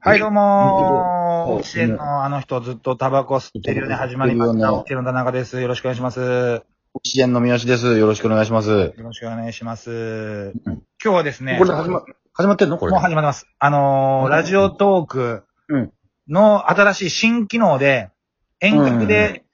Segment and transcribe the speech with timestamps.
[0.00, 0.42] はい、どうもー。
[1.50, 4.72] はいオキシエンのあの人ずっとタバコ吸ってるよね、始まりました。
[4.72, 5.60] オキシエンの田中です。
[5.60, 6.20] よろしくお願いします。
[6.20, 7.98] よオキシエンの三好です。
[7.98, 8.94] よろしくお願いします。
[8.96, 10.52] ろしくお願いします。
[10.64, 12.02] 今日はですね、これ始ま、
[12.32, 12.78] 始まってんの？
[12.78, 12.92] これ。
[12.92, 13.46] もう始まってます。
[13.58, 15.92] あのー、ラジオトークうん
[16.28, 18.10] の新しい新機能で、
[18.60, 19.44] 遠隔で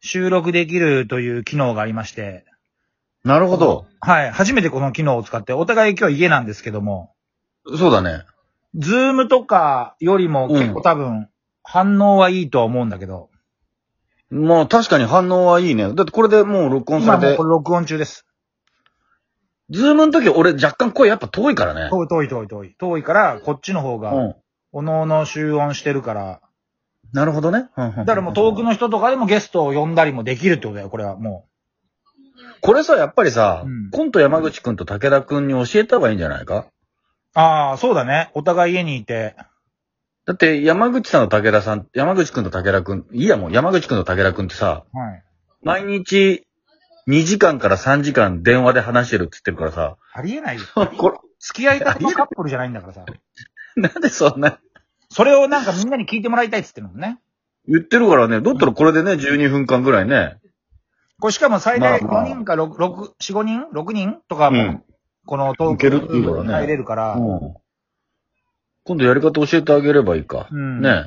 [0.00, 2.44] 収録できるという機能がありまして、
[3.24, 3.86] なるほど。
[4.00, 7.14] はい、初めてこの機能を使って、お互い今日家なんですけども、
[7.76, 8.22] そうだね。
[8.74, 11.28] ズームとかよりも結構多分、
[11.62, 13.30] 反応はいいとは思うんだけど、
[14.30, 15.92] もう確かに反応はいいね。
[15.94, 18.26] だってこれでもう録音されて今もうこ、れ録音中です。
[19.70, 21.90] ズームの時俺若干声やっぱ遠いからね。
[21.90, 22.74] 遠い遠い遠い遠い。
[22.78, 24.34] 遠いから、こっちの方が、うん。
[24.72, 26.40] おのおの集音してるから、
[27.14, 27.70] なるほどね。
[27.74, 31.46] だだからもう遠くの人とかでもゲストを呼んだりもできるってことだよ、これはも
[32.60, 36.58] これさ、やっぱりさ、うんコント山口くんと武田くんに教えた方がいいんじゃないか？
[36.58, 36.66] う。
[37.34, 38.30] ああ、そうだね。
[38.34, 39.36] お互い家にいて。
[40.26, 45.24] だって山口さんと武田さん、山口くんと武田くん、いいやもう山口くんと武田くんってさ、はい。
[45.62, 46.46] 毎日
[47.08, 50.62] 2時間から3時間電話で話してるって言ってるからさ、ありえないよ。
[50.98, 53.04] これ、付き合い方のカップルじゃないんだからさ。
[53.76, 54.58] なんでそんな
[55.10, 57.18] それをなんかみんなに聞いてもらいたいっつってるのね。
[57.66, 60.38] 言ってるからね、だったらこれでね、12分間ぐらいね。
[61.20, 64.20] これしかも最大まあまあ5人か6、6、4、5人 ?6 人？
[64.28, 64.84] とかも、うん
[65.28, 67.54] このトークいけるっていうからね入れるから、うん。
[68.84, 70.48] 今度やり方教えてあげればいいか。
[70.50, 71.04] うんね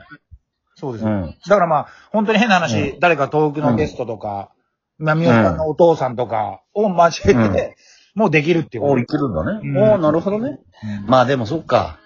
[0.75, 1.09] そうですよ。
[1.09, 1.35] うん。
[1.47, 4.51] だからまあ、本当に変な話、う誰か遠くのゲストとか、
[4.99, 7.75] まあ、みおさんのお父さんとかを交えて、
[8.13, 9.59] もうできるっていうこおといけるんだね。
[9.63, 10.59] うんおなるほどね。
[10.83, 11.97] うんまあでもそっか。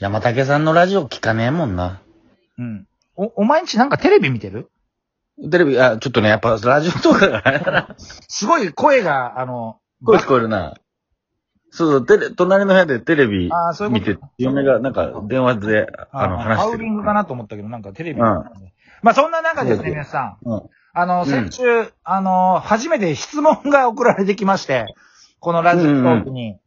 [0.00, 2.02] 山竹さんのラジオ聞かねえもんな。
[2.58, 2.86] うん。
[3.16, 4.70] お、お前んちなんかテレビ見てる？
[5.50, 7.96] テレビ、あ、ちょっとね、やっぱラジオとかがあれだな。
[8.28, 10.74] すごい声が、あの、声聞こえるな。
[11.70, 16.56] そうそう、テレ、隣の部屋でテレビあーそういうこと見て、嫁がなんか電話で、あの、あ話してる。
[16.56, 18.26] ハウリングかなと思ったけど、なんかテレビ、うん。
[19.02, 20.48] まあそんな中ですね、皆さん。
[20.48, 20.62] うん。
[20.94, 21.26] あの、ん。
[21.26, 21.62] 先週、
[22.04, 24.86] あの、初めて質問が送られてきまして、
[25.40, 26.58] このラジオトークに。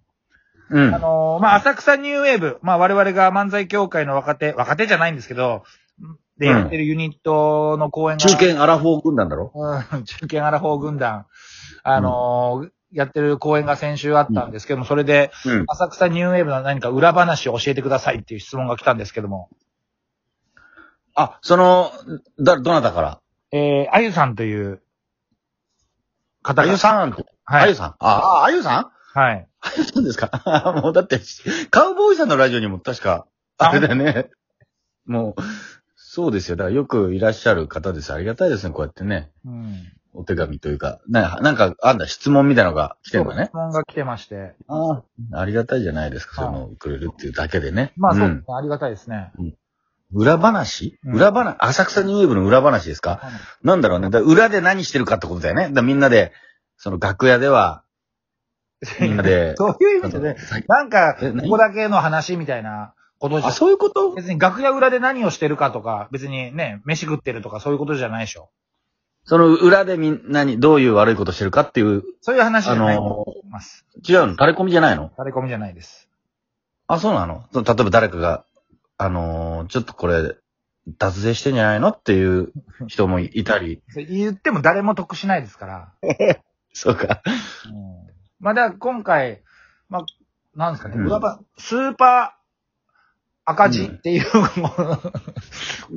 [0.69, 0.95] うん。
[0.95, 1.00] あ。
[1.00, 5.63] の、まあ、浅草ニューウェーブ、まあ、我々が漫才協会の若手、若手じゃないんですけど、
[6.38, 9.51] でやってるユニットの公演が、中堅アラフォー軍団だろ？
[9.53, 11.25] うん、中堅アラフォー軍団、
[11.84, 15.66] あのーやってる公演が先週あったんですけども、それで、うん。
[15.68, 19.50] 浅草ニューウェーブの何か裏話を教えてくださいっていう質問が来たんですけども、
[21.16, 21.91] あ、その、
[22.40, 23.22] だ、どなたから？
[23.52, 24.81] えー、あゆさんという
[26.41, 27.12] 方が、あゆさん。
[27.12, 27.63] はい。
[27.63, 27.88] あゆさん。
[27.88, 28.91] あ、あ、あゆさん？
[29.13, 29.47] はい。
[29.59, 30.29] あゆさんですか？
[30.46, 31.19] あ もうだって、
[31.69, 33.28] カウボーイさんのラジオにも確か、
[33.58, 34.29] あれだよね。
[35.06, 35.41] もう、
[35.96, 36.56] そうですよ。
[36.56, 38.13] だからよくいらっしゃる方です。
[38.13, 39.31] ありがたいですね、こうやってね。
[39.46, 39.91] うん。
[40.13, 43.53] お手紙というか、ななんか、あんだ、質問みたいなのが来てるんだね質。
[43.53, 47.94] 問が来てまして、ああ、ありがたいじゃないですか、そういうのをくれるっていうだけでね。
[47.95, 49.31] まあそう、んありがたいですね。
[50.13, 51.55] 裏話、うん裏話？
[51.59, 53.22] 浅草ニューウェーブの裏話ですか？
[53.63, 54.09] なんだろうね。
[54.09, 55.69] だ裏で何してるかってことだよね。
[55.72, 56.33] だみんなで、
[56.75, 57.83] その楽屋では、
[58.99, 60.35] みんなで、 そういう意味でね、
[60.67, 61.43] なんか、え何？
[61.43, 64.11] ここだけの話みたいなことじゃあ、そういうこと？
[64.13, 68.49] 別に楽屋裏で何をしてるかとか、別にね、飯食ってるとかそういうことじゃないでしょ。
[69.23, 73.85] その裏でみんなにどういう悪いことしてるかっていう、そういう話じゃないとあの思います。
[74.07, 74.31] 違うの？
[74.33, 75.11] 垂れ込みじゃないの？
[75.17, 76.09] 垂れ込みじゃないです。
[76.87, 77.45] あ、そうなの？
[77.53, 78.45] その例えば誰かが、
[78.97, 80.35] あのーちょっとこれ、
[80.97, 82.51] 脱税してんじゃないのっていう
[82.87, 83.81] 人もいたり。
[83.89, 85.93] それ言っても誰も得しないですから。
[86.73, 87.21] そうか。
[87.67, 89.43] うんまあ、だから今回、
[89.87, 90.05] まあ、
[90.55, 92.41] なんですかね、うん裏ばスーパー
[93.46, 94.25] 赤字っていう、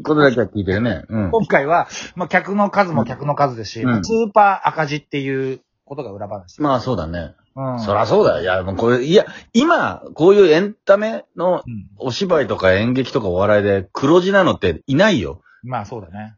[0.03, 1.05] これだけは聞いてるね。
[1.09, 1.31] うん。
[1.31, 6.61] 今回は、まあ、客の数も客の数ですし、うんスーパー赤字っていうことが裏話。
[6.61, 7.35] まあそうだね。
[7.57, 7.81] うん。
[7.81, 8.43] そらそうだよ。
[8.43, 15.43] いや、もうこれ、いや、今、こういうエンタメのうんお芝居とか演劇とかお笑いで黒字なのっていないよ。
[15.63, 16.37] まあそうだね。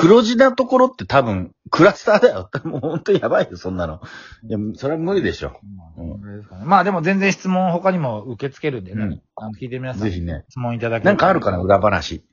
[0.00, 2.50] 黒字なところって多分、クラスターだよ。
[2.64, 4.00] もう本当にやばいよ、そんなの。
[4.48, 5.60] いや、それは無理でしょ。
[5.96, 9.02] うんまあでも全然質問他にも受け付けるんでね。
[9.02, 10.44] うんあの聞いてる皆さんぜひね。
[10.48, 12.24] 質問いただけなんかあるかな、裏話。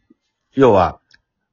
[0.53, 0.99] 要は、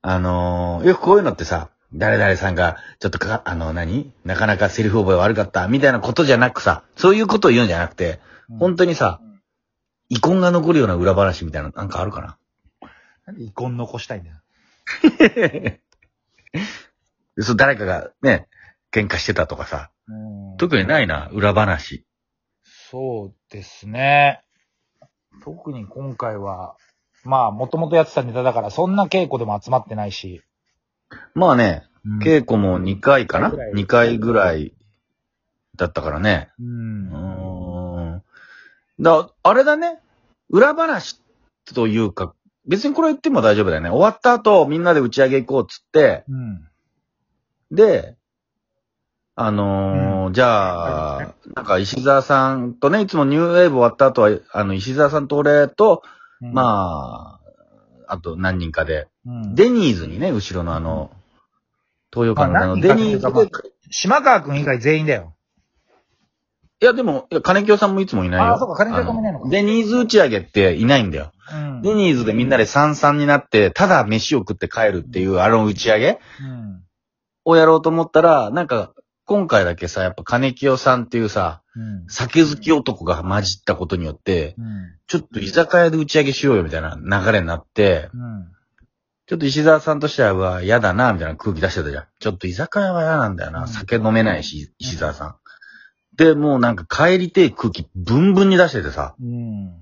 [0.02, 4.12] あのーよくこういうのってさ、誰々さんが、ちょっとか、あの、何？
[4.24, 8.20] なかなかセリフ覚え悪かった、みたいなことじゃなくさ、そういうことを言うんじゃなくて、
[8.50, 9.20] うん本当にさ、
[10.10, 12.36] 遺恨が残るような裏話みたいなのなんかあるかな？
[13.26, 14.36] なんで遺恨残したいんだよ。
[17.40, 18.48] そう、誰かがね、
[18.92, 20.14] 喧嘩してたとかさ、う
[20.54, 22.04] ん特にないな、裏話。
[22.62, 24.44] そうですね。
[25.42, 26.76] 特に今回は、
[27.24, 30.42] まあ、もともとやってたネタだから、そんな稽古でも集まってないし。
[31.34, 33.52] まあね、うん稽古も2回かな？
[33.74, 34.74] 二回ぐらい ?2 回ぐらい
[35.76, 36.50] だったからね。
[36.58, 36.64] う。
[36.64, 38.22] うんーん。
[39.00, 40.00] だ、あれだね。
[40.50, 41.20] 裏話
[41.74, 42.34] というか、
[42.66, 43.90] 別にこれ言っても大丈夫だよね。
[43.90, 46.68] 終わった後、みんなで打ち上げ行こうっつって、うん。
[47.70, 48.16] で、
[49.34, 56.02] あのーじゃあ、なんか石沢さんとね、いつもニューウェーブ終わった後は、あの、石沢さんと俺と、
[56.40, 57.40] うん、ま
[58.06, 61.10] あ、あと何人かで、うん、デニーズにね、後ろのあの、
[62.12, 65.34] 東洋館のあの、まあ何人かデニーズで、島川くん以外全員だよ。
[66.82, 68.54] いやでも、いや金清さんもいつもいないよ。
[68.54, 71.30] あそうか金清さんもいないのかあデニーズ打ち上げっていないんだよ。
[71.54, 71.82] うん。
[71.82, 76.82] デニーズでみんなで三々になって、ただ飯を食って帰るっていうあの打ち上げうん。
[77.44, 78.94] をやろうと思ったら、なんか、
[79.26, 82.04] 今回だけさ、やっぱ金清さんっていうさ、うん。
[82.08, 84.66] 酒好き男が混じったことによって、うん。
[85.06, 88.48] ちょっと居酒屋で打ち上げしようよみたいな流れになって、うん。
[89.28, 92.04] ちょっと石沢さんとしては、うわ嫌だな、みたいな空気出してたじゃん。
[92.18, 93.62] ちょっと居酒屋は嫌なんだよな。
[93.62, 95.36] うん酒飲めないし、石沢さん。
[96.16, 99.14] で、もうなんか帰りてえ空気ブンブンに出しててさ。
[99.20, 99.74] うん。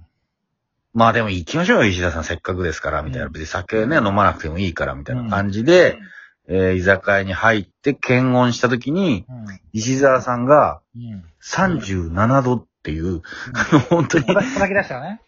[0.93, 2.25] まあでも行きましょうよ、石田さん。
[2.25, 3.27] せっかくですから、みたいな。
[3.27, 5.99] うん別に酒ね、飲まなくてもいいから、みたいな感じで、
[6.49, 9.61] えー居酒屋に入って検温した時に、うん。
[9.73, 11.25] 石沢さんがうん。
[11.43, 13.23] 37度っていう、
[13.55, 15.21] あの、本当に叩叩き出したよね。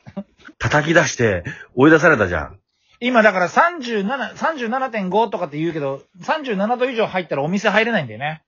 [0.58, 1.44] 叩き出して
[1.74, 2.58] 追い出されたじゃん。
[3.00, 8.42] 今だから37、37.5とかって言うけど、37度以上入ったらお店入れないんだよね。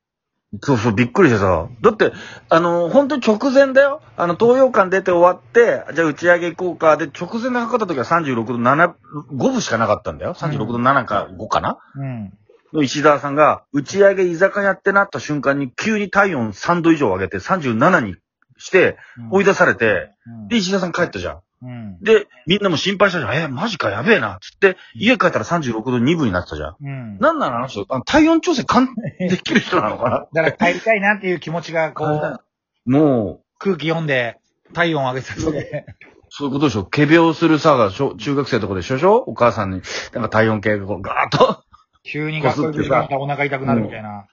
[0.62, 1.69] そうそう、びっくりしてさ。
[1.81, 2.12] だって、
[2.49, 4.03] あの、本当に直前だよ。
[4.17, 6.97] あの、東洋館出て終わって、じゃあ打ち上げ行こうか。
[6.97, 8.95] で、直前で測った時は36度7、
[9.33, 10.35] 5分しかなかったんだよ。
[10.35, 12.33] 36度7か5かな、うん。
[12.73, 18.17] の石沢さんが、打ち上げ居酒屋ってなった瞬間に急に体温3度以上上げて37に
[18.59, 18.99] して
[19.31, 21.41] 追い出されて、うんで、石沢さん帰ったじゃん。
[21.64, 21.99] うん。
[22.00, 23.34] で、みんなも心配したじゃん。
[23.34, 24.38] え、マジかやべえな。
[24.43, 26.76] つって、家帰ったら36度2分になってたじゃん。
[26.81, 27.19] うん。
[27.19, 28.88] なんなのあの人、あの体温調整かん
[29.19, 32.40] できる人なのか だから帰りたいなっていう気持ちが、こな
[32.87, 34.38] う、もう、空気読んで、
[34.75, 35.87] 体温上げさせて。
[36.28, 36.84] そういうことでしょ？
[36.84, 39.16] 仮病するさ、小中学生とかでしょでしょ？
[39.16, 39.82] お母さんに、
[40.12, 41.62] なんか体温計がこうガーッと。
[42.02, 44.26] 急に学校行く時お腹痛くなるみたいな。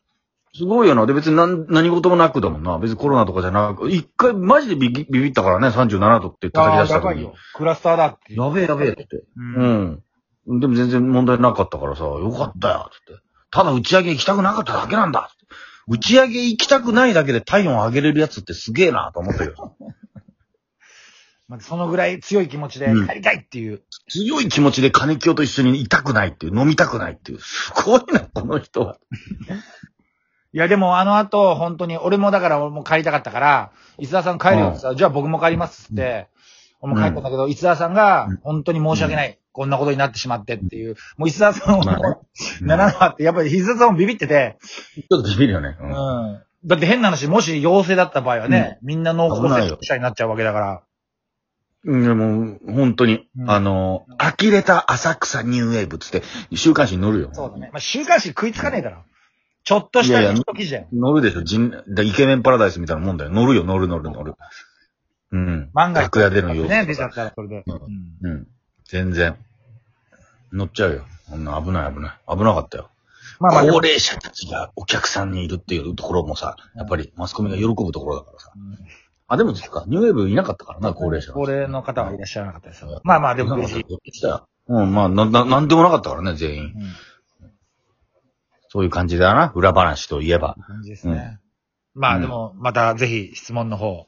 [0.53, 1.05] すごいよな。
[1.05, 2.77] で、別に何、何事もなくだもんな。
[2.77, 7.31] 別にコロナとかじゃなく、一回マジでビビビビったからね、37度って叩き出した時に。
[7.55, 8.35] クラスターだって。
[8.35, 9.05] やべえやべえって。
[9.15, 9.25] う。
[9.37, 10.03] うん
[10.47, 10.59] ん。
[10.59, 13.23] でも全然問題なかったからさ、よかったよ、つって。
[13.51, 15.29] ただ打ち上げ行きたくなかっただけなんだ。
[15.87, 19.75] 打ち上げ行きたくないだけで体温上げれるやつってすげえなと思ったけど。
[21.47, 23.83] まあそのぐらい強い気持ちでうん帰りたいっていう。
[24.09, 27.39] 強い気持ちで金清と一緒にいたくないっていう、飲みたくないっていう。
[27.39, 28.97] すごいな、この人は。
[30.53, 36.27] いや、でもあの後、本当に、俺もだから俺も帰りたかったから、伊沢さん帰るよってさ、じゃあ僕も帰りますって、
[36.81, 39.37] 俺も帰ったんだけど、伊沢さんがうん、本当に申し訳ない。
[39.53, 40.95] こんなことになってしまってっていう。
[41.17, 42.03] もう伊沢さんを、まあね
[42.61, 44.57] ならなかって、やっぱり伊沢さんもビビってて、
[44.95, 45.77] ちょっとビビるよね。
[45.79, 46.43] ううんん。
[46.65, 50.81] だって変な話、もし陽性だった場合はね、みんな濃厚接触者になっちゃうわけだから。
[51.83, 52.03] うん。
[52.03, 56.23] でも、本当に、うんあの、呆れた浅草ニューウェーブつって、
[56.55, 57.29] 週刊誌に載るよ。
[57.33, 57.69] そうだね。
[57.73, 59.03] まあ、週刊誌食いつかねえだろ。
[59.63, 60.87] ちょっとしたいやいや一記事だよ。
[60.93, 61.43] 乗るでしょ。
[61.43, 63.31] 人だイケメンパラダイスみたいなもんだよ。
[63.31, 64.35] 乗るよ、乗る乗る乗る。
[65.31, 65.69] うん。
[65.73, 67.63] 万が一楽屋での様子ね、出ちゃったらそれで。
[67.65, 68.47] うんうんうん。
[68.85, 69.37] 全然。
[70.51, 71.05] 乗っちゃうよ。
[71.29, 72.11] こんな危ない危ない。
[72.27, 72.89] 危なかったよ。
[73.39, 78.51] まあまあ、高齢者たちがお客さんにいるっていうところもさ、やっぱりマスコミが喜ぶところだからさ。
[78.55, 78.77] うん
[79.31, 81.31] あ、でもですか、ニューウェーブいなかったからな、高齢者。
[81.31, 82.99] 高齢の方はいらっしゃらなかったですよ。
[83.05, 83.85] まあまあ、でも無事。
[84.67, 86.63] うん、まあ、な、な、なんでもなかったからね、全員。
[86.63, 86.71] うん
[88.73, 90.55] そういう感じだな、裏話といえば。
[90.65, 91.39] 感じですね。
[91.93, 94.07] まあでも、またぜひ質問の方、よ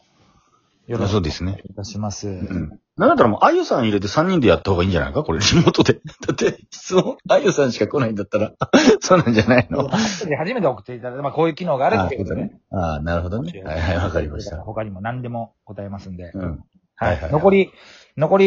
[0.87, 1.61] ろしくお願そうですね。
[1.67, 2.29] いいたします。
[2.29, 2.79] うん。
[2.95, 5.23] なんだったらもう、あゆさん入れて3人でやった方がいいんじゃないか？
[5.23, 5.95] これ、地元で。
[6.25, 8.53] だって、質問、あゆさんしか来ないんだったら、
[9.01, 9.89] そうなんじゃないの？
[9.89, 12.61] 初めて送っていただいて、まあこういう機能があるっていうことでね。
[12.71, 13.61] ああ、なるほどね。
[13.65, 14.61] はいはい、わかりました。
[14.61, 16.31] 他にも何でも答えますんで。
[16.33, 16.63] うん。
[16.95, 17.33] ははいはいい。
[17.33, 17.71] 残り、
[18.15, 18.45] 残り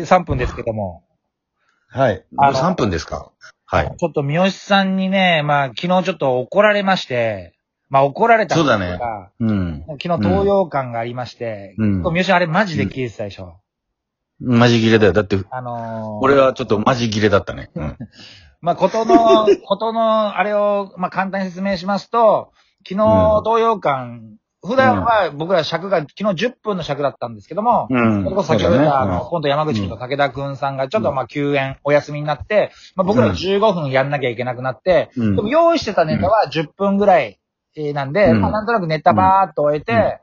[0.00, 1.04] 3分ですけども、
[1.88, 2.24] はい。
[2.38, 3.30] あの3分ですか？
[3.72, 3.96] はい。
[3.96, 7.54] ちょっと三好さんにね、まあ昨日ちょっと怒られまして、
[7.88, 9.84] まあ怒られたそうだねがうん。
[9.98, 13.56] 昨日東洋館がありまして、うん三好あれマジで聞いてたでしょ。
[14.40, 15.14] マジ切れだよ。
[15.14, 17.70] だって、あのー、俺はちょっとマジ切れだったね。
[17.74, 17.96] うん。
[18.60, 22.52] まあ、ことの、ことの、あれを、まあ、簡単に説明しますと、
[22.86, 28.22] 昨日、東洋館、普段は僕ら尺が、昨日10分の尺だったんですけども、うん。
[28.22, 33.32] それこそ先ほど言った、あの、そ今度山口君と武田君さんがちょっとまあ休園、お休みになって、まあ僕らうん。
[33.32, 35.36] 15分やんなきゃいけなくなって、うん。
[35.36, 37.40] でも用意してたネタは10分ぐらい
[37.76, 38.40] えーなんで、うん。
[38.40, 40.20] まあなんとなくネタバーっと終えて、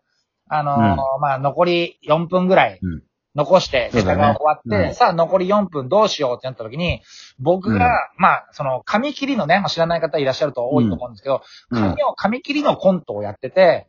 [0.47, 3.03] あのーまあ残り4分ぐらいうん。
[3.35, 4.95] 残して、ネタが終わって、うん。
[4.95, 7.01] さあ残り4分どうしようってなった時に、
[7.39, 7.91] 僕が、うん。
[8.17, 11.41] まあその紙切りのね、まあ知らない方いらっしゃると多いと思うんですけど、
[11.71, 11.81] うん。
[11.81, 13.88] 紙を、紙切りのコントをやってて、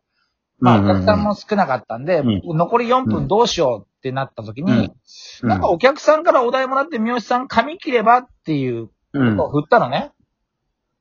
[0.61, 4.73] まあ、お客さんも少なかったんで、う残り4分どうしようっってなった時に、
[5.43, 10.13] うんなんかお客さんからお題もらって、三好さん髪切ればっていううんことを振ったのね。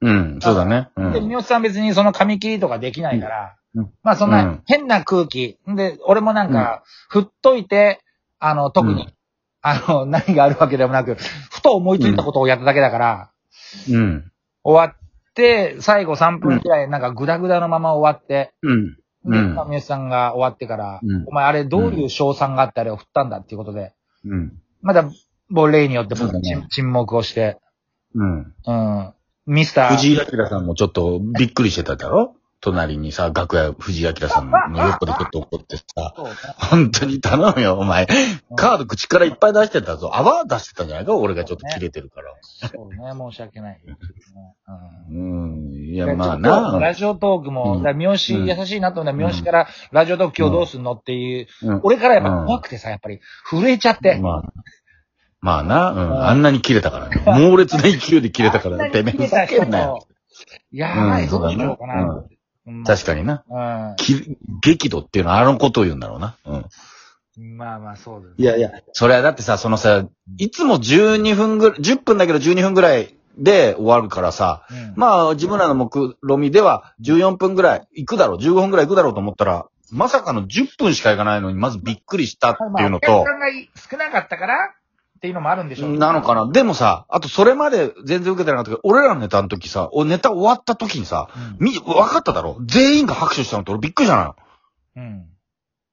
[0.02, 0.90] うん、そうだね。
[0.96, 1.28] うで、ん。
[1.28, 5.58] 三好さん別にその髪切りとかできないから、うんまあそんうんな変な空気。
[5.68, 8.02] で、俺もなんか、振っといて、
[8.40, 9.14] あの、特に、うん
[9.62, 11.16] あの、 何があるわけでもなく、
[11.52, 13.32] ふと思いついたことをやっただけだから、
[13.90, 14.32] うん。
[14.64, 18.99] 終わって、最後3分くらいなんかグダグダのまま終わって、うん。
[19.26, 19.56] で、うん。
[19.56, 21.26] まあ三好さんが終わってから、うん。
[21.28, 23.94] お前あれどういう賞賛があってあれを振ったんだっていうことで、
[24.26, 24.54] うん。
[24.82, 25.10] まだ、
[25.50, 26.42] もう例によってそうだね。
[26.42, 27.58] 沈沈黙をして、
[28.16, 28.54] うん。
[28.66, 29.14] うん。
[29.46, 32.36] ミスター、藤井明さんもちょっとびっくりしてただろ？
[32.62, 35.84] 隣にさ、楽屋藤井明さんの横でちょっと怒ってさ、
[36.58, 38.06] 本当に頼むよ、お前。
[38.58, 40.12] カード口からいっぱい出してたぞ。
[40.14, 42.34] 泡出してたんじゃないか俺がちょっと切れてるから。
[42.68, 42.98] そうね、
[43.32, 43.82] 申し訳ない。
[45.10, 45.74] うんうん。
[45.94, 46.94] いや、でまあちょっとラな。
[46.94, 48.18] ジオトークも、うんだ三好優
[48.66, 50.92] しいなと思ったら、三好からラジオトーク今日どうすんの？
[50.94, 54.20] っていう、うん俺からやっぱ怖くてさ、やっぱり震えちゃって。
[54.22, 54.54] まあ、
[55.40, 56.28] まあな、ううんん。
[56.28, 57.24] あんなに切れたからね。
[57.26, 60.06] 猛烈な勢いで切れたから、 てめえふざけんなよ。。
[60.72, 62.24] やばい、うんどうしようかな。
[62.86, 63.44] 確かにな。
[63.50, 66.36] うき激怒っていうのはあのことを言うんだろうな。
[66.46, 66.56] うん。
[66.58, 67.58] ん。
[67.58, 68.34] まあまあ、そうです。
[68.38, 70.06] いやいや、それはだってさ、そのさ、
[70.38, 83.48] いつも12分ぐらい、10分だけど12分ぐらいで終わるからさ、うん、まあ自分らの目論みでは14分ぐらい行くだろう、15分ぐらい行くだろうと思ったら、まさかの10分しか行かないのに、まずびっくりしたっていうのまあおと客さ、んが
[83.90, 84.76] 少なかったから
[85.20, 86.50] っていうのもあるんでしょうなのかな。
[86.50, 91.28] でもさ、あとそれまで全然受けてなかったけど、俺らのネタの時さ、おネタ終わった時にさ、
[91.60, 92.58] うんみ、分かっただろ？
[92.66, 94.36] 全員が拍手したのって俺びっくりしたのよ。
[94.96, 95.26] うん。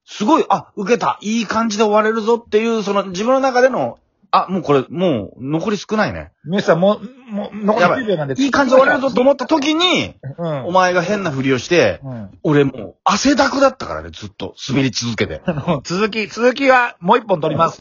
[0.05, 3.99] すごい、あ、受けた、いい感じで終われるぞっていう、その自分の中での、
[4.31, 6.31] あ、もうこれ、もう残り少ないね。
[6.45, 8.35] 皆さん、もう、もう、残りやばい10秒なんで。
[8.41, 10.65] いい感じで終われるぞと思った時に、うん。
[10.67, 12.39] お前が変なふりをして、うん。
[12.43, 15.43] 俺もう汗だくだったからね、ずっと滑り続けて。
[15.85, 17.75] 続き、続きはもう一本取ります。